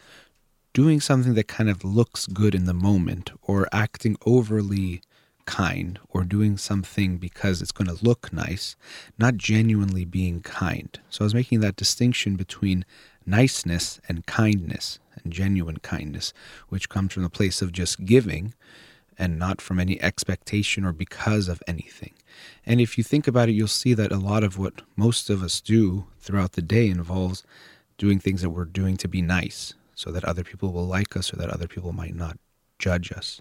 [0.73, 5.03] doing something that kind of looks good in the moment or acting overly
[5.46, 8.77] kind or doing something because it's going to look nice,
[9.18, 11.01] not genuinely being kind.
[11.09, 12.85] So I was making that distinction between
[13.27, 16.33] niceness and kindness and genuine kindness,
[16.68, 18.55] which comes from the place of just giving
[19.18, 22.12] and not from any expectation or because of anything.
[22.66, 25.43] And if you think about it, you'll see that a lot of what most of
[25.43, 27.45] us do throughout the day involves
[27.99, 31.33] doing things that we're doing to be nice so that other people will like us
[31.33, 32.38] or that other people might not
[32.79, 33.40] judge us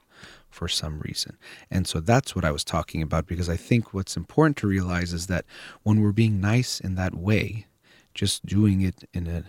[0.50, 1.38] for some reason.
[1.72, 5.14] And so that's what I was talking about because I think what's important to realize
[5.14, 5.46] is that
[5.84, 7.68] when we're being nice in that way,
[8.14, 9.44] just doing it in a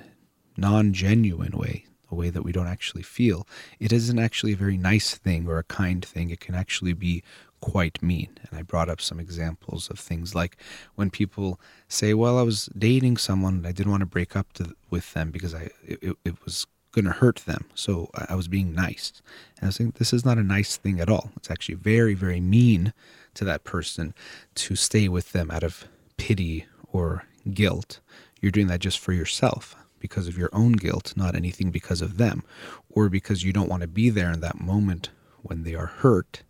[0.56, 3.46] non genuine way, a way that we don't actually feel,
[3.78, 6.30] it isn't actually a very nice thing or a kind thing.
[6.30, 7.22] It can actually be
[7.60, 8.38] quite mean.
[8.48, 10.56] And I brought up some examples of things like
[10.94, 14.52] when people say, "Well, I was dating someone and I didn't want to break up
[14.54, 18.48] to, with them because I it, it was going to hurt them, so I was
[18.48, 19.12] being nice."
[19.56, 21.30] And I was saying, "This is not a nice thing at all.
[21.36, 22.92] It's actually very, very mean
[23.34, 24.14] to that person
[24.56, 28.00] to stay with them out of pity or guilt.
[28.40, 32.16] You're doing that just for yourself." because of your own guilt, not anything because of
[32.16, 32.42] them,
[32.88, 35.10] or because you don't want to be there in that moment
[35.42, 36.42] when they are hurt.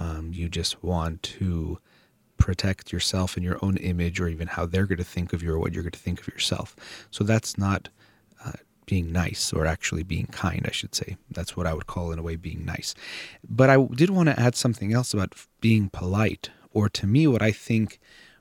[0.00, 1.78] Um, you just want to
[2.38, 5.52] protect yourself and your own image, or even how they're going to think of you,
[5.52, 6.74] or what you're going to think of yourself.
[7.10, 7.90] So that's not
[8.44, 11.16] uh, being nice, or actually being kind, I should say.
[11.30, 12.94] That's what I would call, in a way, being nice.
[13.48, 17.42] But I did want to add something else about being polite, or to me, what
[17.42, 18.00] I think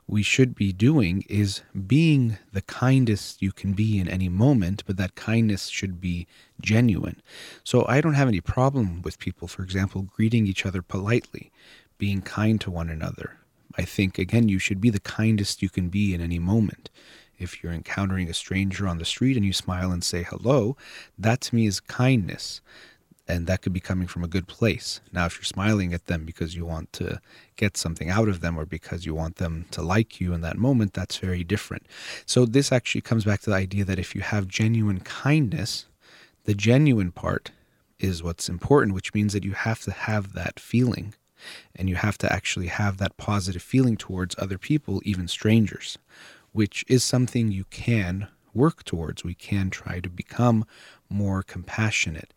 [0.09, 4.97] we should be doing is being the kindest you can be in any moment, but
[4.97, 6.25] that kindness should be
[6.59, 7.21] genuine.
[7.63, 11.51] So I don't have any problem with people, for example, greeting each other politely,
[11.99, 13.37] being kind to one another.
[13.77, 16.89] I think, again, you should be the kindest you can be in any moment.
[17.37, 20.75] If you're encountering a stranger on the street and you smile and say hello,
[21.19, 22.61] that to me is kindness
[23.29, 25.01] and that could be coming from a good place.
[25.13, 27.21] Now, if you're smiling at them because you want to
[27.55, 30.57] get something out of them or because you want them to like you in that
[30.57, 31.85] moment, that's very different.
[32.25, 35.85] So, this actually comes back to the idea that if you have genuine kindness,
[36.45, 37.51] the genuine part
[37.99, 41.13] is what's important, which means that you have to have that feeling
[41.75, 45.97] and you have to actually have that positive feeling towards other people, even strangers,
[46.51, 49.23] which is something you can work towards.
[49.23, 50.65] We can try to become
[51.09, 52.33] more compassionate.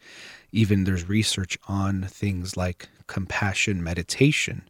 [0.50, 4.68] Even there's research on things like compassion meditation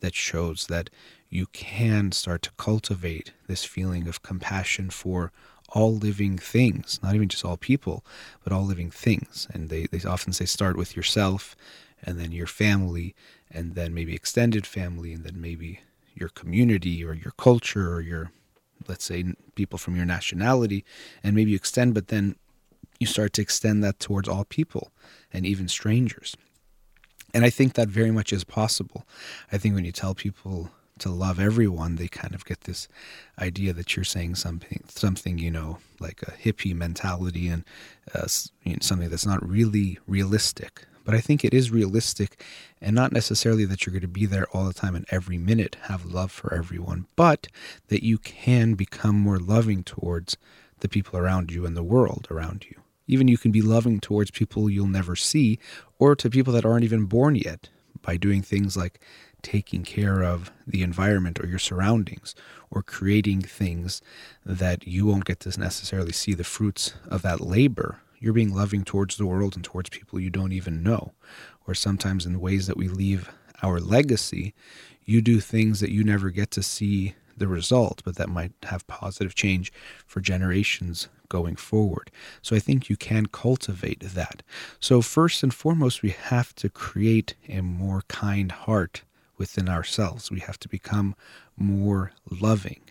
[0.00, 0.90] that shows that
[1.30, 5.32] you can start to cultivate this feeling of compassion for
[5.70, 8.04] all living things, not even just all people,
[8.42, 9.48] but all living things.
[9.52, 11.56] And they, they often say start with yourself
[12.02, 13.14] and then your family
[13.50, 15.80] and then maybe extended family and then maybe
[16.14, 18.30] your community or your culture or your
[18.86, 20.84] let's say people from your nationality
[21.22, 22.36] and maybe you extend but then
[22.98, 24.90] you start to extend that towards all people
[25.32, 26.36] and even strangers.
[27.32, 29.06] And I think that very much is possible.
[29.50, 32.86] I think when you tell people to love everyone, they kind of get this
[33.40, 37.64] idea that you're saying something, something you know, like a hippie mentality and
[38.14, 38.28] uh,
[38.62, 40.86] you know, something that's not really realistic.
[41.04, 42.42] But I think it is realistic,
[42.80, 45.76] and not necessarily that you're going to be there all the time and every minute
[45.82, 47.48] have love for everyone, but
[47.88, 50.38] that you can become more loving towards
[50.80, 52.83] the people around you and the world around you.
[53.06, 55.58] Even you can be loving towards people you'll never see
[55.98, 57.68] or to people that aren't even born yet
[58.02, 59.00] by doing things like
[59.42, 62.34] taking care of the environment or your surroundings
[62.70, 64.00] or creating things
[64.44, 68.00] that you won't get to necessarily see the fruits of that labor.
[68.18, 71.12] You're being loving towards the world and towards people you don't even know.
[71.66, 73.30] Or sometimes in ways that we leave
[73.62, 74.54] our legacy,
[75.04, 78.86] you do things that you never get to see the result, but that might have
[78.86, 79.72] positive change
[80.06, 82.10] for generations going forward.
[82.42, 84.42] So I think you can cultivate that.
[84.80, 89.02] So, first and foremost, we have to create a more kind heart
[89.38, 90.30] within ourselves.
[90.30, 91.14] We have to become
[91.56, 92.82] more loving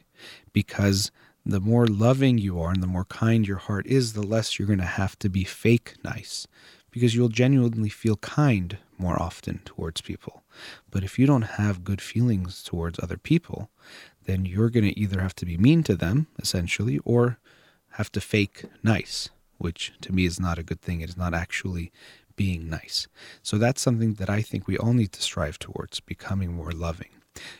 [0.52, 1.12] because
[1.46, 4.68] the more loving you are and the more kind your heart is, the less you're
[4.68, 6.48] going to have to be fake nice
[6.94, 10.44] because you'll genuinely feel kind more often towards people.
[10.92, 13.70] But if you don't have good feelings towards other people,
[14.26, 17.40] then you're going to either have to be mean to them, essentially, or
[17.94, 21.02] have to fake nice, which to me is not a good thing.
[21.02, 21.92] It is not actually
[22.36, 23.08] being nice.
[23.42, 27.10] So that's something that I think we all need to strive towards becoming more loving.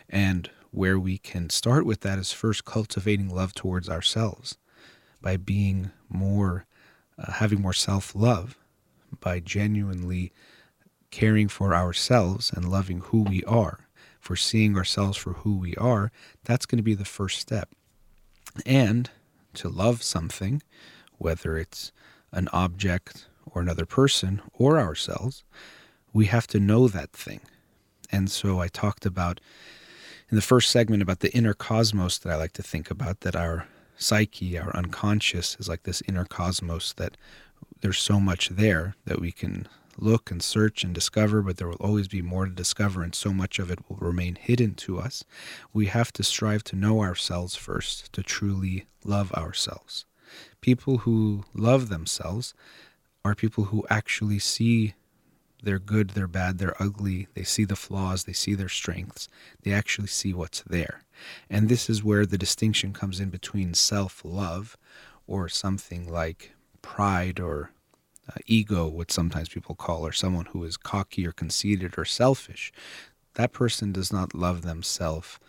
[0.10, 4.58] And where we can start with that is first cultivating love towards ourselves
[5.22, 6.66] by being more,
[7.18, 8.58] uh, having more self love,
[9.20, 10.32] by genuinely
[11.12, 13.88] caring for ourselves and loving who we are,
[14.20, 16.12] for seeing ourselves for who we are.
[16.44, 17.70] That's going to be the first step.
[18.66, 19.12] And
[19.56, 20.62] to love something,
[21.18, 21.92] whether it's
[22.32, 25.44] an object or another person or ourselves,
[26.12, 27.42] we have to know that thing.
[28.12, 29.40] And so I talked about
[30.30, 33.36] in the first segment about the inner cosmos that I like to think about, that
[33.36, 37.18] our psyche, our unconscious, is like this inner cosmos that
[37.82, 41.76] there's so much there that we can look and search and discover, but there will
[41.76, 45.24] always be more to discover, and so much of it will remain hidden to us.
[45.74, 50.06] We have to strive to know ourselves first, to truly love ourselves.
[50.62, 52.54] People who love themselves
[53.26, 54.94] are people who actually see
[55.64, 57.28] their good, their bad, their ugly.
[57.34, 59.28] They see the flaws, they see their strengths.
[59.62, 61.04] They actually see what's there.
[61.50, 64.78] And this is where the distinction comes in between self love
[65.26, 67.72] or something like pride or
[68.30, 72.72] uh, ego, what sometimes people call, or someone who is cocky or conceited or selfish.
[73.36, 75.40] That person does not love themselves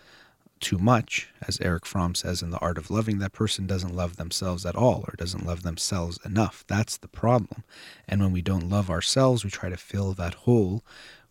[0.60, 4.16] too much, as Erich Fromm says in The Art of Loving, that person doesn't love
[4.16, 6.64] themselves at all or doesn't love themselves enough.
[6.66, 7.64] That's the problem.
[8.08, 10.82] And when we don't love ourselves, we try to fill that hole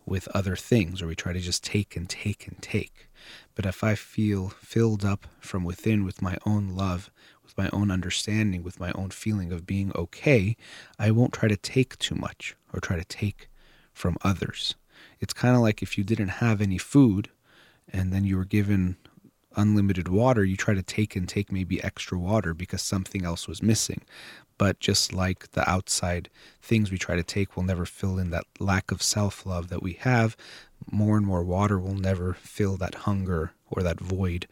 [0.06, 3.08] with other things or we try to just take and take and take.
[3.56, 7.10] But if I feel filled up from within with my own love,
[7.56, 10.56] with my own understanding, with my own feeling of being okay,
[10.97, 13.49] I won't try to take too much or try to take
[13.93, 14.76] from others.
[15.20, 17.30] It's kind of like if you didn't have any food
[17.91, 18.97] and then you were given
[19.56, 23.62] unlimited water, you try to take and take maybe extra water because something else was
[23.62, 24.01] missing.
[24.58, 26.30] But just like the outside
[26.62, 29.84] things we try to take will never fill in that lack of self love that
[29.84, 30.36] we have,
[30.91, 34.47] more and more water will never fill that hunger or that void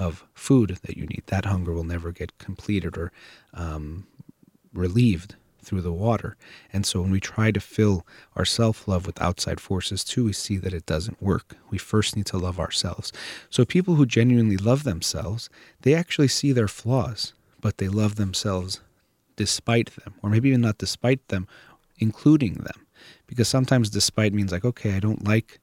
[0.00, 1.22] of food that you need.
[1.26, 3.12] That hunger will never get completed or
[3.52, 4.06] um,
[4.72, 6.38] relieved through the water.
[6.72, 10.32] And so when we try to fill our self love with outside forces too, we
[10.32, 11.56] see that it doesn't work.
[11.68, 13.12] We first need to love ourselves.
[13.50, 15.50] So people who genuinely love themselves,
[15.82, 18.80] they actually see their flaws, but they love themselves
[19.36, 21.46] despite them, or maybe even not despite them,
[21.98, 22.86] including them.
[23.26, 25.60] Because sometimes despite means like, okay, I don't like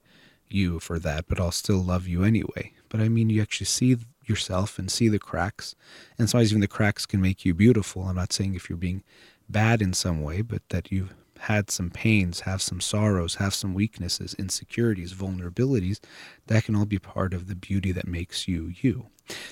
[0.47, 2.71] you for that, but I'll still love you anyway.
[2.89, 3.97] But I mean, you actually see
[4.28, 5.75] yourself and see the cracks.
[6.17, 8.03] And sometimes even the cracks can make you beautiful.
[8.03, 9.03] I'm not saying if you're being
[9.49, 13.73] bad in some way, but that you've had some pains, have some sorrows, have some
[13.73, 15.99] weaknesses, insecurities, vulnerabilities,
[16.47, 19.07] that can all be part of the beauty that makes you you.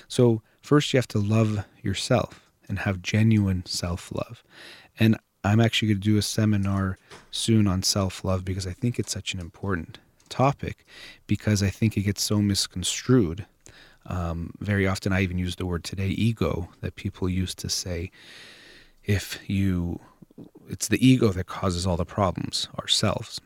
[0.08, 4.42] So, first you have to love yourself and have genuine self love.
[4.98, 6.98] And I'm actually going to do a seminar
[7.30, 9.98] soon on self love because I think it's such an important
[10.28, 10.84] topic
[11.26, 13.46] because I think it gets so misconstrued.
[14.08, 18.10] Um, very often, I even use the word today, ego, that people used to say,
[19.04, 20.00] if you
[20.68, 23.40] it's the ego that causes all the problems ourselves.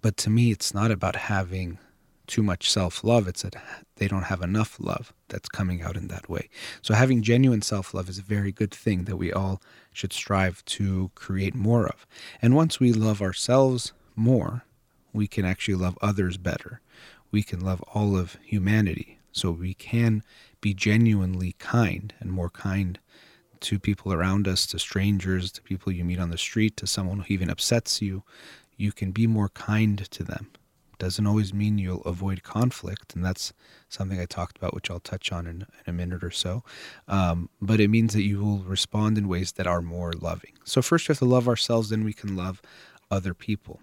[0.00, 1.78] But to me it's not about having
[2.26, 3.56] too much self-love it's that
[3.96, 6.50] they don't have enough love that's coming out in that way.
[6.82, 9.62] So having genuine self-love is a very good thing that we all
[9.92, 12.06] should strive to create more of.
[12.42, 14.64] And once we love ourselves more
[15.12, 16.80] we can actually love others better.
[17.30, 20.22] We can love all of humanity so we can
[20.60, 22.98] be genuinely kind and more kind
[23.60, 27.20] to people around us, to strangers, to people you meet on the street, to someone
[27.20, 28.22] who even upsets you,
[28.76, 30.50] you can be more kind to them.
[30.98, 33.52] Doesn't always mean you'll avoid conflict, and that's
[33.88, 36.64] something I talked about, which I'll touch on in, in a minute or so.
[37.06, 40.54] Um, but it means that you will respond in ways that are more loving.
[40.64, 42.60] So, first, we have to love ourselves, then we can love
[43.12, 43.80] other people.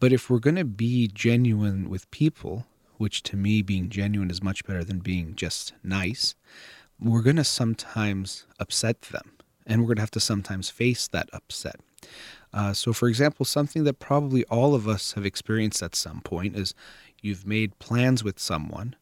[0.00, 2.66] But if we're going to be genuine with people,
[2.98, 6.34] which to me, being genuine is much better than being just nice,
[7.00, 9.32] we're going to sometimes upset them,
[9.66, 11.76] and we're going to have to sometimes face that upset.
[12.52, 16.56] Uh, so, for example, something that probably all of us have experienced at some point
[16.56, 16.74] is
[17.20, 18.96] you've made plans with someone,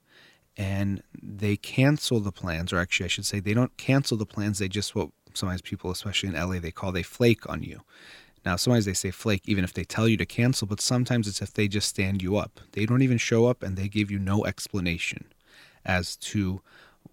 [0.57, 4.59] and they cancel the plans, or actually, I should say, they don't cancel the plans.
[4.59, 7.81] They just what sometimes people, especially in LA, they call they flake on you.
[8.45, 11.43] Now, sometimes they say flake even if they tell you to cancel, but sometimes it's
[11.43, 12.61] if they just stand you up.
[12.73, 15.25] They don't even show up and they give you no explanation
[15.85, 16.61] as to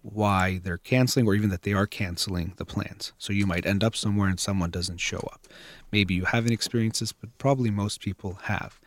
[0.02, 3.12] why they're canceling or even that they are canceling the plans.
[3.18, 5.46] So you might end up somewhere and someone doesn't show up.
[5.92, 8.80] Maybe you haven't experienced this, but probably most people have.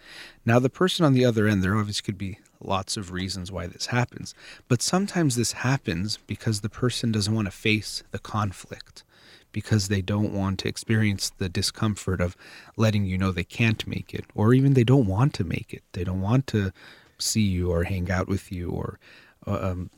[0.45, 3.67] Now, the person on the other end, there obviously could be lots of reasons why
[3.67, 4.33] this happens,
[4.67, 9.03] but sometimes this happens because the person doesn't want to face the conflict
[9.51, 12.35] because they don't want to experience the discomfort of
[12.77, 15.83] letting you know they can't make it, or even they don't want to make it.
[15.93, 16.71] They don't want to
[17.17, 18.99] see you or hang out with you or
[19.47, 19.89] uh, um,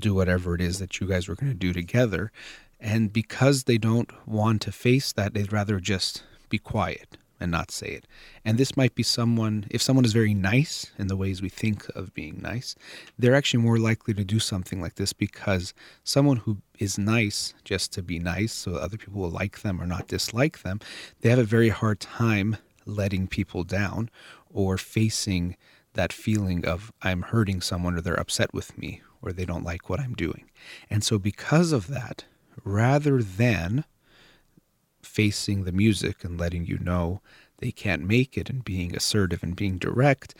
[0.00, 2.30] do whatever it is that you guys were going to do together.
[2.78, 7.70] And because they don't want to face that, they'd rather just be quiet and not
[7.70, 8.06] say it.
[8.44, 11.88] And this might be someone, if someone is very nice in the ways we think
[11.96, 12.76] of being nice,
[13.18, 15.72] they're actually more likely to do something like this because
[16.04, 19.86] someone who is nice just to be nice, so other people will like them or
[19.86, 20.80] not dislike them,
[21.20, 24.10] they have a very hard time letting people down
[24.52, 25.56] or facing
[25.94, 29.88] that feeling of I'm hurting someone or they're upset with me or they don't like
[29.88, 30.50] what I'm doing.
[30.88, 32.24] And so, because of that,
[32.64, 33.84] rather than
[35.10, 37.20] facing the music and letting you know
[37.58, 40.34] they can't make it and being assertive and being direct,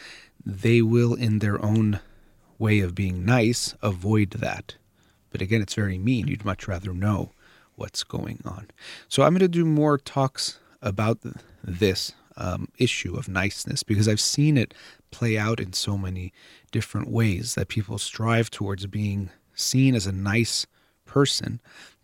[0.47, 2.01] they will, in their own
[2.59, 4.77] way of being nice, avoid that.
[5.31, 6.29] But again, it's very mean.
[6.29, 7.33] You'd much rather know
[7.75, 8.69] what's going on.
[9.09, 11.19] So I'm going to do more talks about
[11.63, 14.73] this um, issue of niceness because I've seen it
[15.11, 16.33] play out in so many
[16.71, 20.67] different ways that people strive towards being seen as a nice
[21.05, 21.61] person,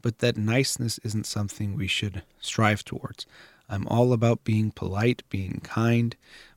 [0.07, 3.27] but that niceness isn't something we should strive towards.
[3.69, 6.15] I'm all about being polite, being kind,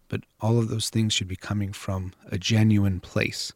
[0.07, 3.51] but all of those things should be coming from a genuine place.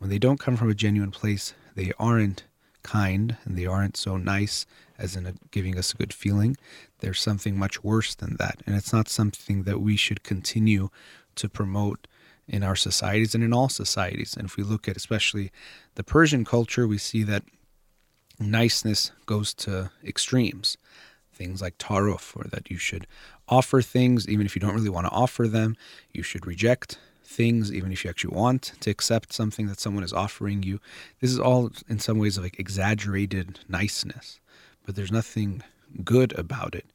[0.00, 2.44] When they don't come from a genuine place, they aren't
[2.82, 4.66] kind and they aren't so nice
[4.98, 6.54] as in a, giving us a good feeling.
[6.98, 8.62] There's something much worse than that.
[8.66, 10.90] And it's not something that we should continue
[11.36, 12.06] to promote
[12.46, 14.36] in our societies and in all societies.
[14.36, 15.50] And if we look at especially
[15.94, 17.44] the Persian culture, we see that
[18.38, 20.76] niceness goes to extremes.
[21.32, 23.06] Things like taruf, or that you should
[23.48, 25.76] offer things even if you don't really want to offer them.
[26.12, 30.12] You should reject things even if you actually want to accept something that someone is
[30.12, 30.80] offering you.
[31.20, 34.40] This is all in some ways like exaggerated niceness,
[34.84, 35.62] but there's nothing
[36.04, 36.86] good about it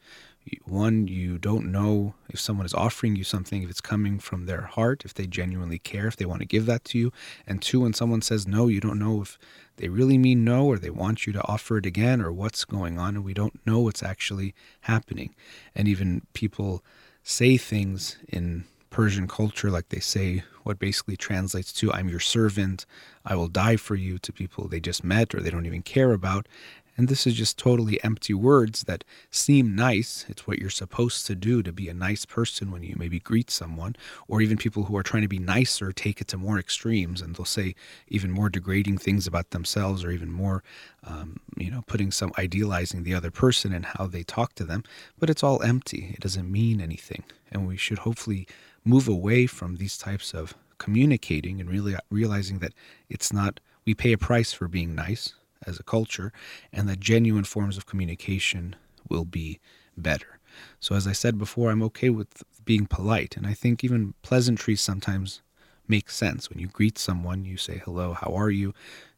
[0.65, 4.61] one, you don't know if someone is offering you something, if it's coming from their
[4.61, 7.11] heart, if they genuinely care, if they want to give that to you.
[7.47, 9.37] And two, when someone says no, you don't know if
[9.77, 12.99] they really mean no or they want you to offer it again or what's going
[12.99, 13.15] on.
[13.15, 15.33] And we don't know what's actually happening.
[15.75, 16.83] And even people
[17.23, 22.85] say things in Persian culture, like they say what basically translates to, I'm your servant,
[23.25, 26.11] I will die for you, to people they just met or they don't even care
[26.11, 26.47] about.
[26.95, 30.25] And this is just totally empty words that seem nice.
[30.29, 33.49] It's what you're supposed to do to be a nice person when you maybe greet
[33.49, 33.95] someone,
[34.27, 37.35] or even people who are trying to be nicer take it to more extremes and
[37.35, 37.73] they'll say
[38.09, 40.63] even more degrading things about themselves or even more,
[41.03, 44.83] um, you know, putting some idealizing the other person and how they talk to them.
[45.17, 46.11] But it's all empty.
[46.13, 47.23] It doesn't mean anything.
[47.51, 48.47] And we should hopefully
[48.85, 52.73] move away from these types of communicating and really realizing that
[53.09, 55.33] it's not, we pay a price for being nice
[55.67, 56.31] as a culture,
[56.71, 58.75] and that genuine forms of communication
[59.09, 59.59] will be
[59.97, 60.39] better.
[60.79, 64.81] So, as I said before, I'm okay with being polite, and I think even pleasantries
[64.81, 65.41] sometimes
[65.87, 66.49] make sense.
[66.49, 68.73] When you greet someone, you say, Hello, how are you?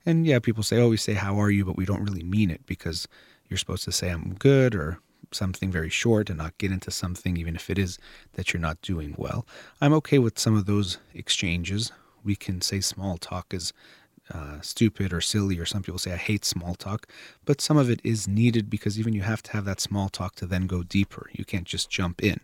[0.06, 1.66] And yeah, people say, Oh, we say, How are you?
[1.66, 3.08] but we don't really mean it because
[3.50, 5.00] you're supposed to say, I'm good, or
[5.32, 7.98] something very short and not get into something, even if it is
[8.34, 9.46] that you're not doing well.
[9.82, 11.92] I'm okay with some of those exchanges.
[12.24, 13.74] We can say small talk is
[14.34, 17.08] uh, stupid or silly, or some people say, I hate small talk,
[17.46, 20.36] but some of it is needed because even you have to have that small talk
[20.36, 21.30] to then go deeper.
[21.34, 22.40] You can't just jump in.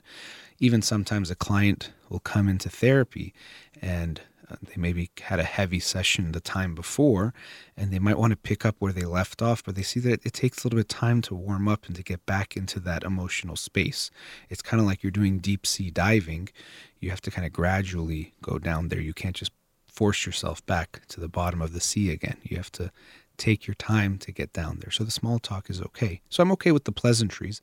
[0.60, 3.34] Even sometimes a client will come into therapy
[3.82, 4.22] and
[4.52, 7.34] uh, they maybe had a heavy session the time before
[7.76, 10.24] and they might want to pick up where they left off, but they see that
[10.24, 12.80] it takes a little bit of time to warm up and to get back into
[12.80, 14.12] that emotional space.
[14.50, 16.50] It's kind of like you're doing deep sea diving.
[17.00, 19.02] You have to kind of gradually go down there.
[19.02, 19.52] You can't just
[19.92, 22.38] force yourself back to the bottom of the sea again.
[22.44, 22.92] You have to
[23.38, 24.92] take your time to get down there.
[24.92, 26.22] So the small talk is okay.
[26.30, 27.60] So I'm okay with the pleasantries,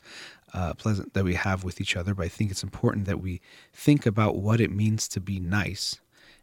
[0.52, 2.14] uh, pleasant that we have with each other.
[2.14, 3.40] But I think it's important that we
[3.72, 6.00] think about what it means to be nice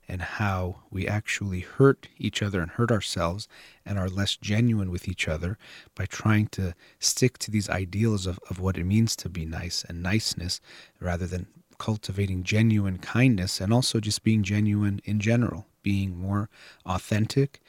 [0.07, 3.47] and how we actually hurt each other and hurt ourselves
[3.85, 5.57] and are less genuine with each other
[5.95, 9.83] by trying to stick to these ideals of, of what it means to be nice
[9.87, 10.61] and niceness
[10.99, 16.49] rather than cultivating genuine kindness and also just being genuine in general being more
[16.83, 17.61] authentic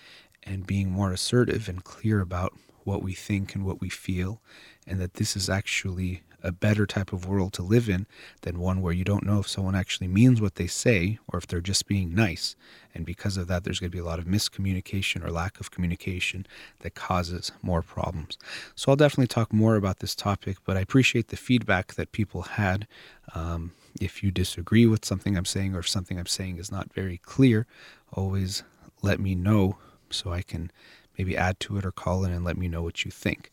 [0.43, 2.55] and being more assertive and clear about
[2.85, 4.41] what we think and what we feel,
[4.87, 8.07] and that this is actually a better type of world to live in
[8.41, 11.47] than one where you don't know if someone actually means what they say or if
[11.47, 12.57] they're just being nice.
[12.95, 15.71] And because of that, there's going to be a lot of miscommunication or lack of
[15.71, 16.47] communication
[16.81, 18.39] that causes more problems.
[18.75, 22.43] So I'll definitely talk more about this topic, but I appreciate the feedback that people
[22.43, 22.87] had.
[23.35, 26.92] Um, if you disagree with something I'm saying or if something I'm saying is not
[26.92, 27.66] very clear,
[28.12, 28.62] always
[29.03, 29.78] let me know
[30.11, 30.70] so I can
[31.18, 33.51] maybe add to it or call in and let me know what you think.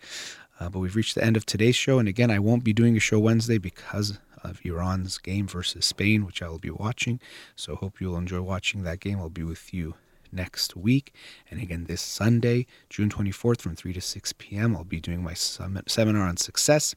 [0.60, 2.00] Uh, but we've reached the end of today's show.
[2.00, 6.26] And again, I won't be doing a show Wednesday because of Iran's game versus Spain,
[6.26, 7.20] which I will be watching.
[7.56, 9.20] So hope you'll enjoy watching that game.
[9.20, 9.96] I'll be with you
[10.34, 11.14] next week.
[11.50, 15.34] And again, this Sunday, June 24th from 3 to 6 p.m., I'll be doing my
[15.34, 16.96] summit, seminar on success.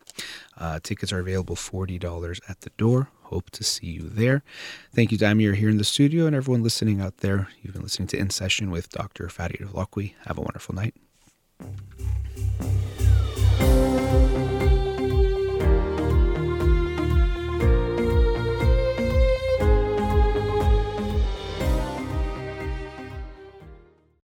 [0.57, 3.09] Uh, tickets are available $40 at the door.
[3.27, 4.45] Hope to see you there.
[4.95, 7.49] Thank you, Damir, here in the studio, and everyone listening out there.
[7.61, 9.29] You've been listening to In Session with Dr.
[9.29, 10.15] Farid Holakouee.
[10.27, 10.95] Have a wonderful night.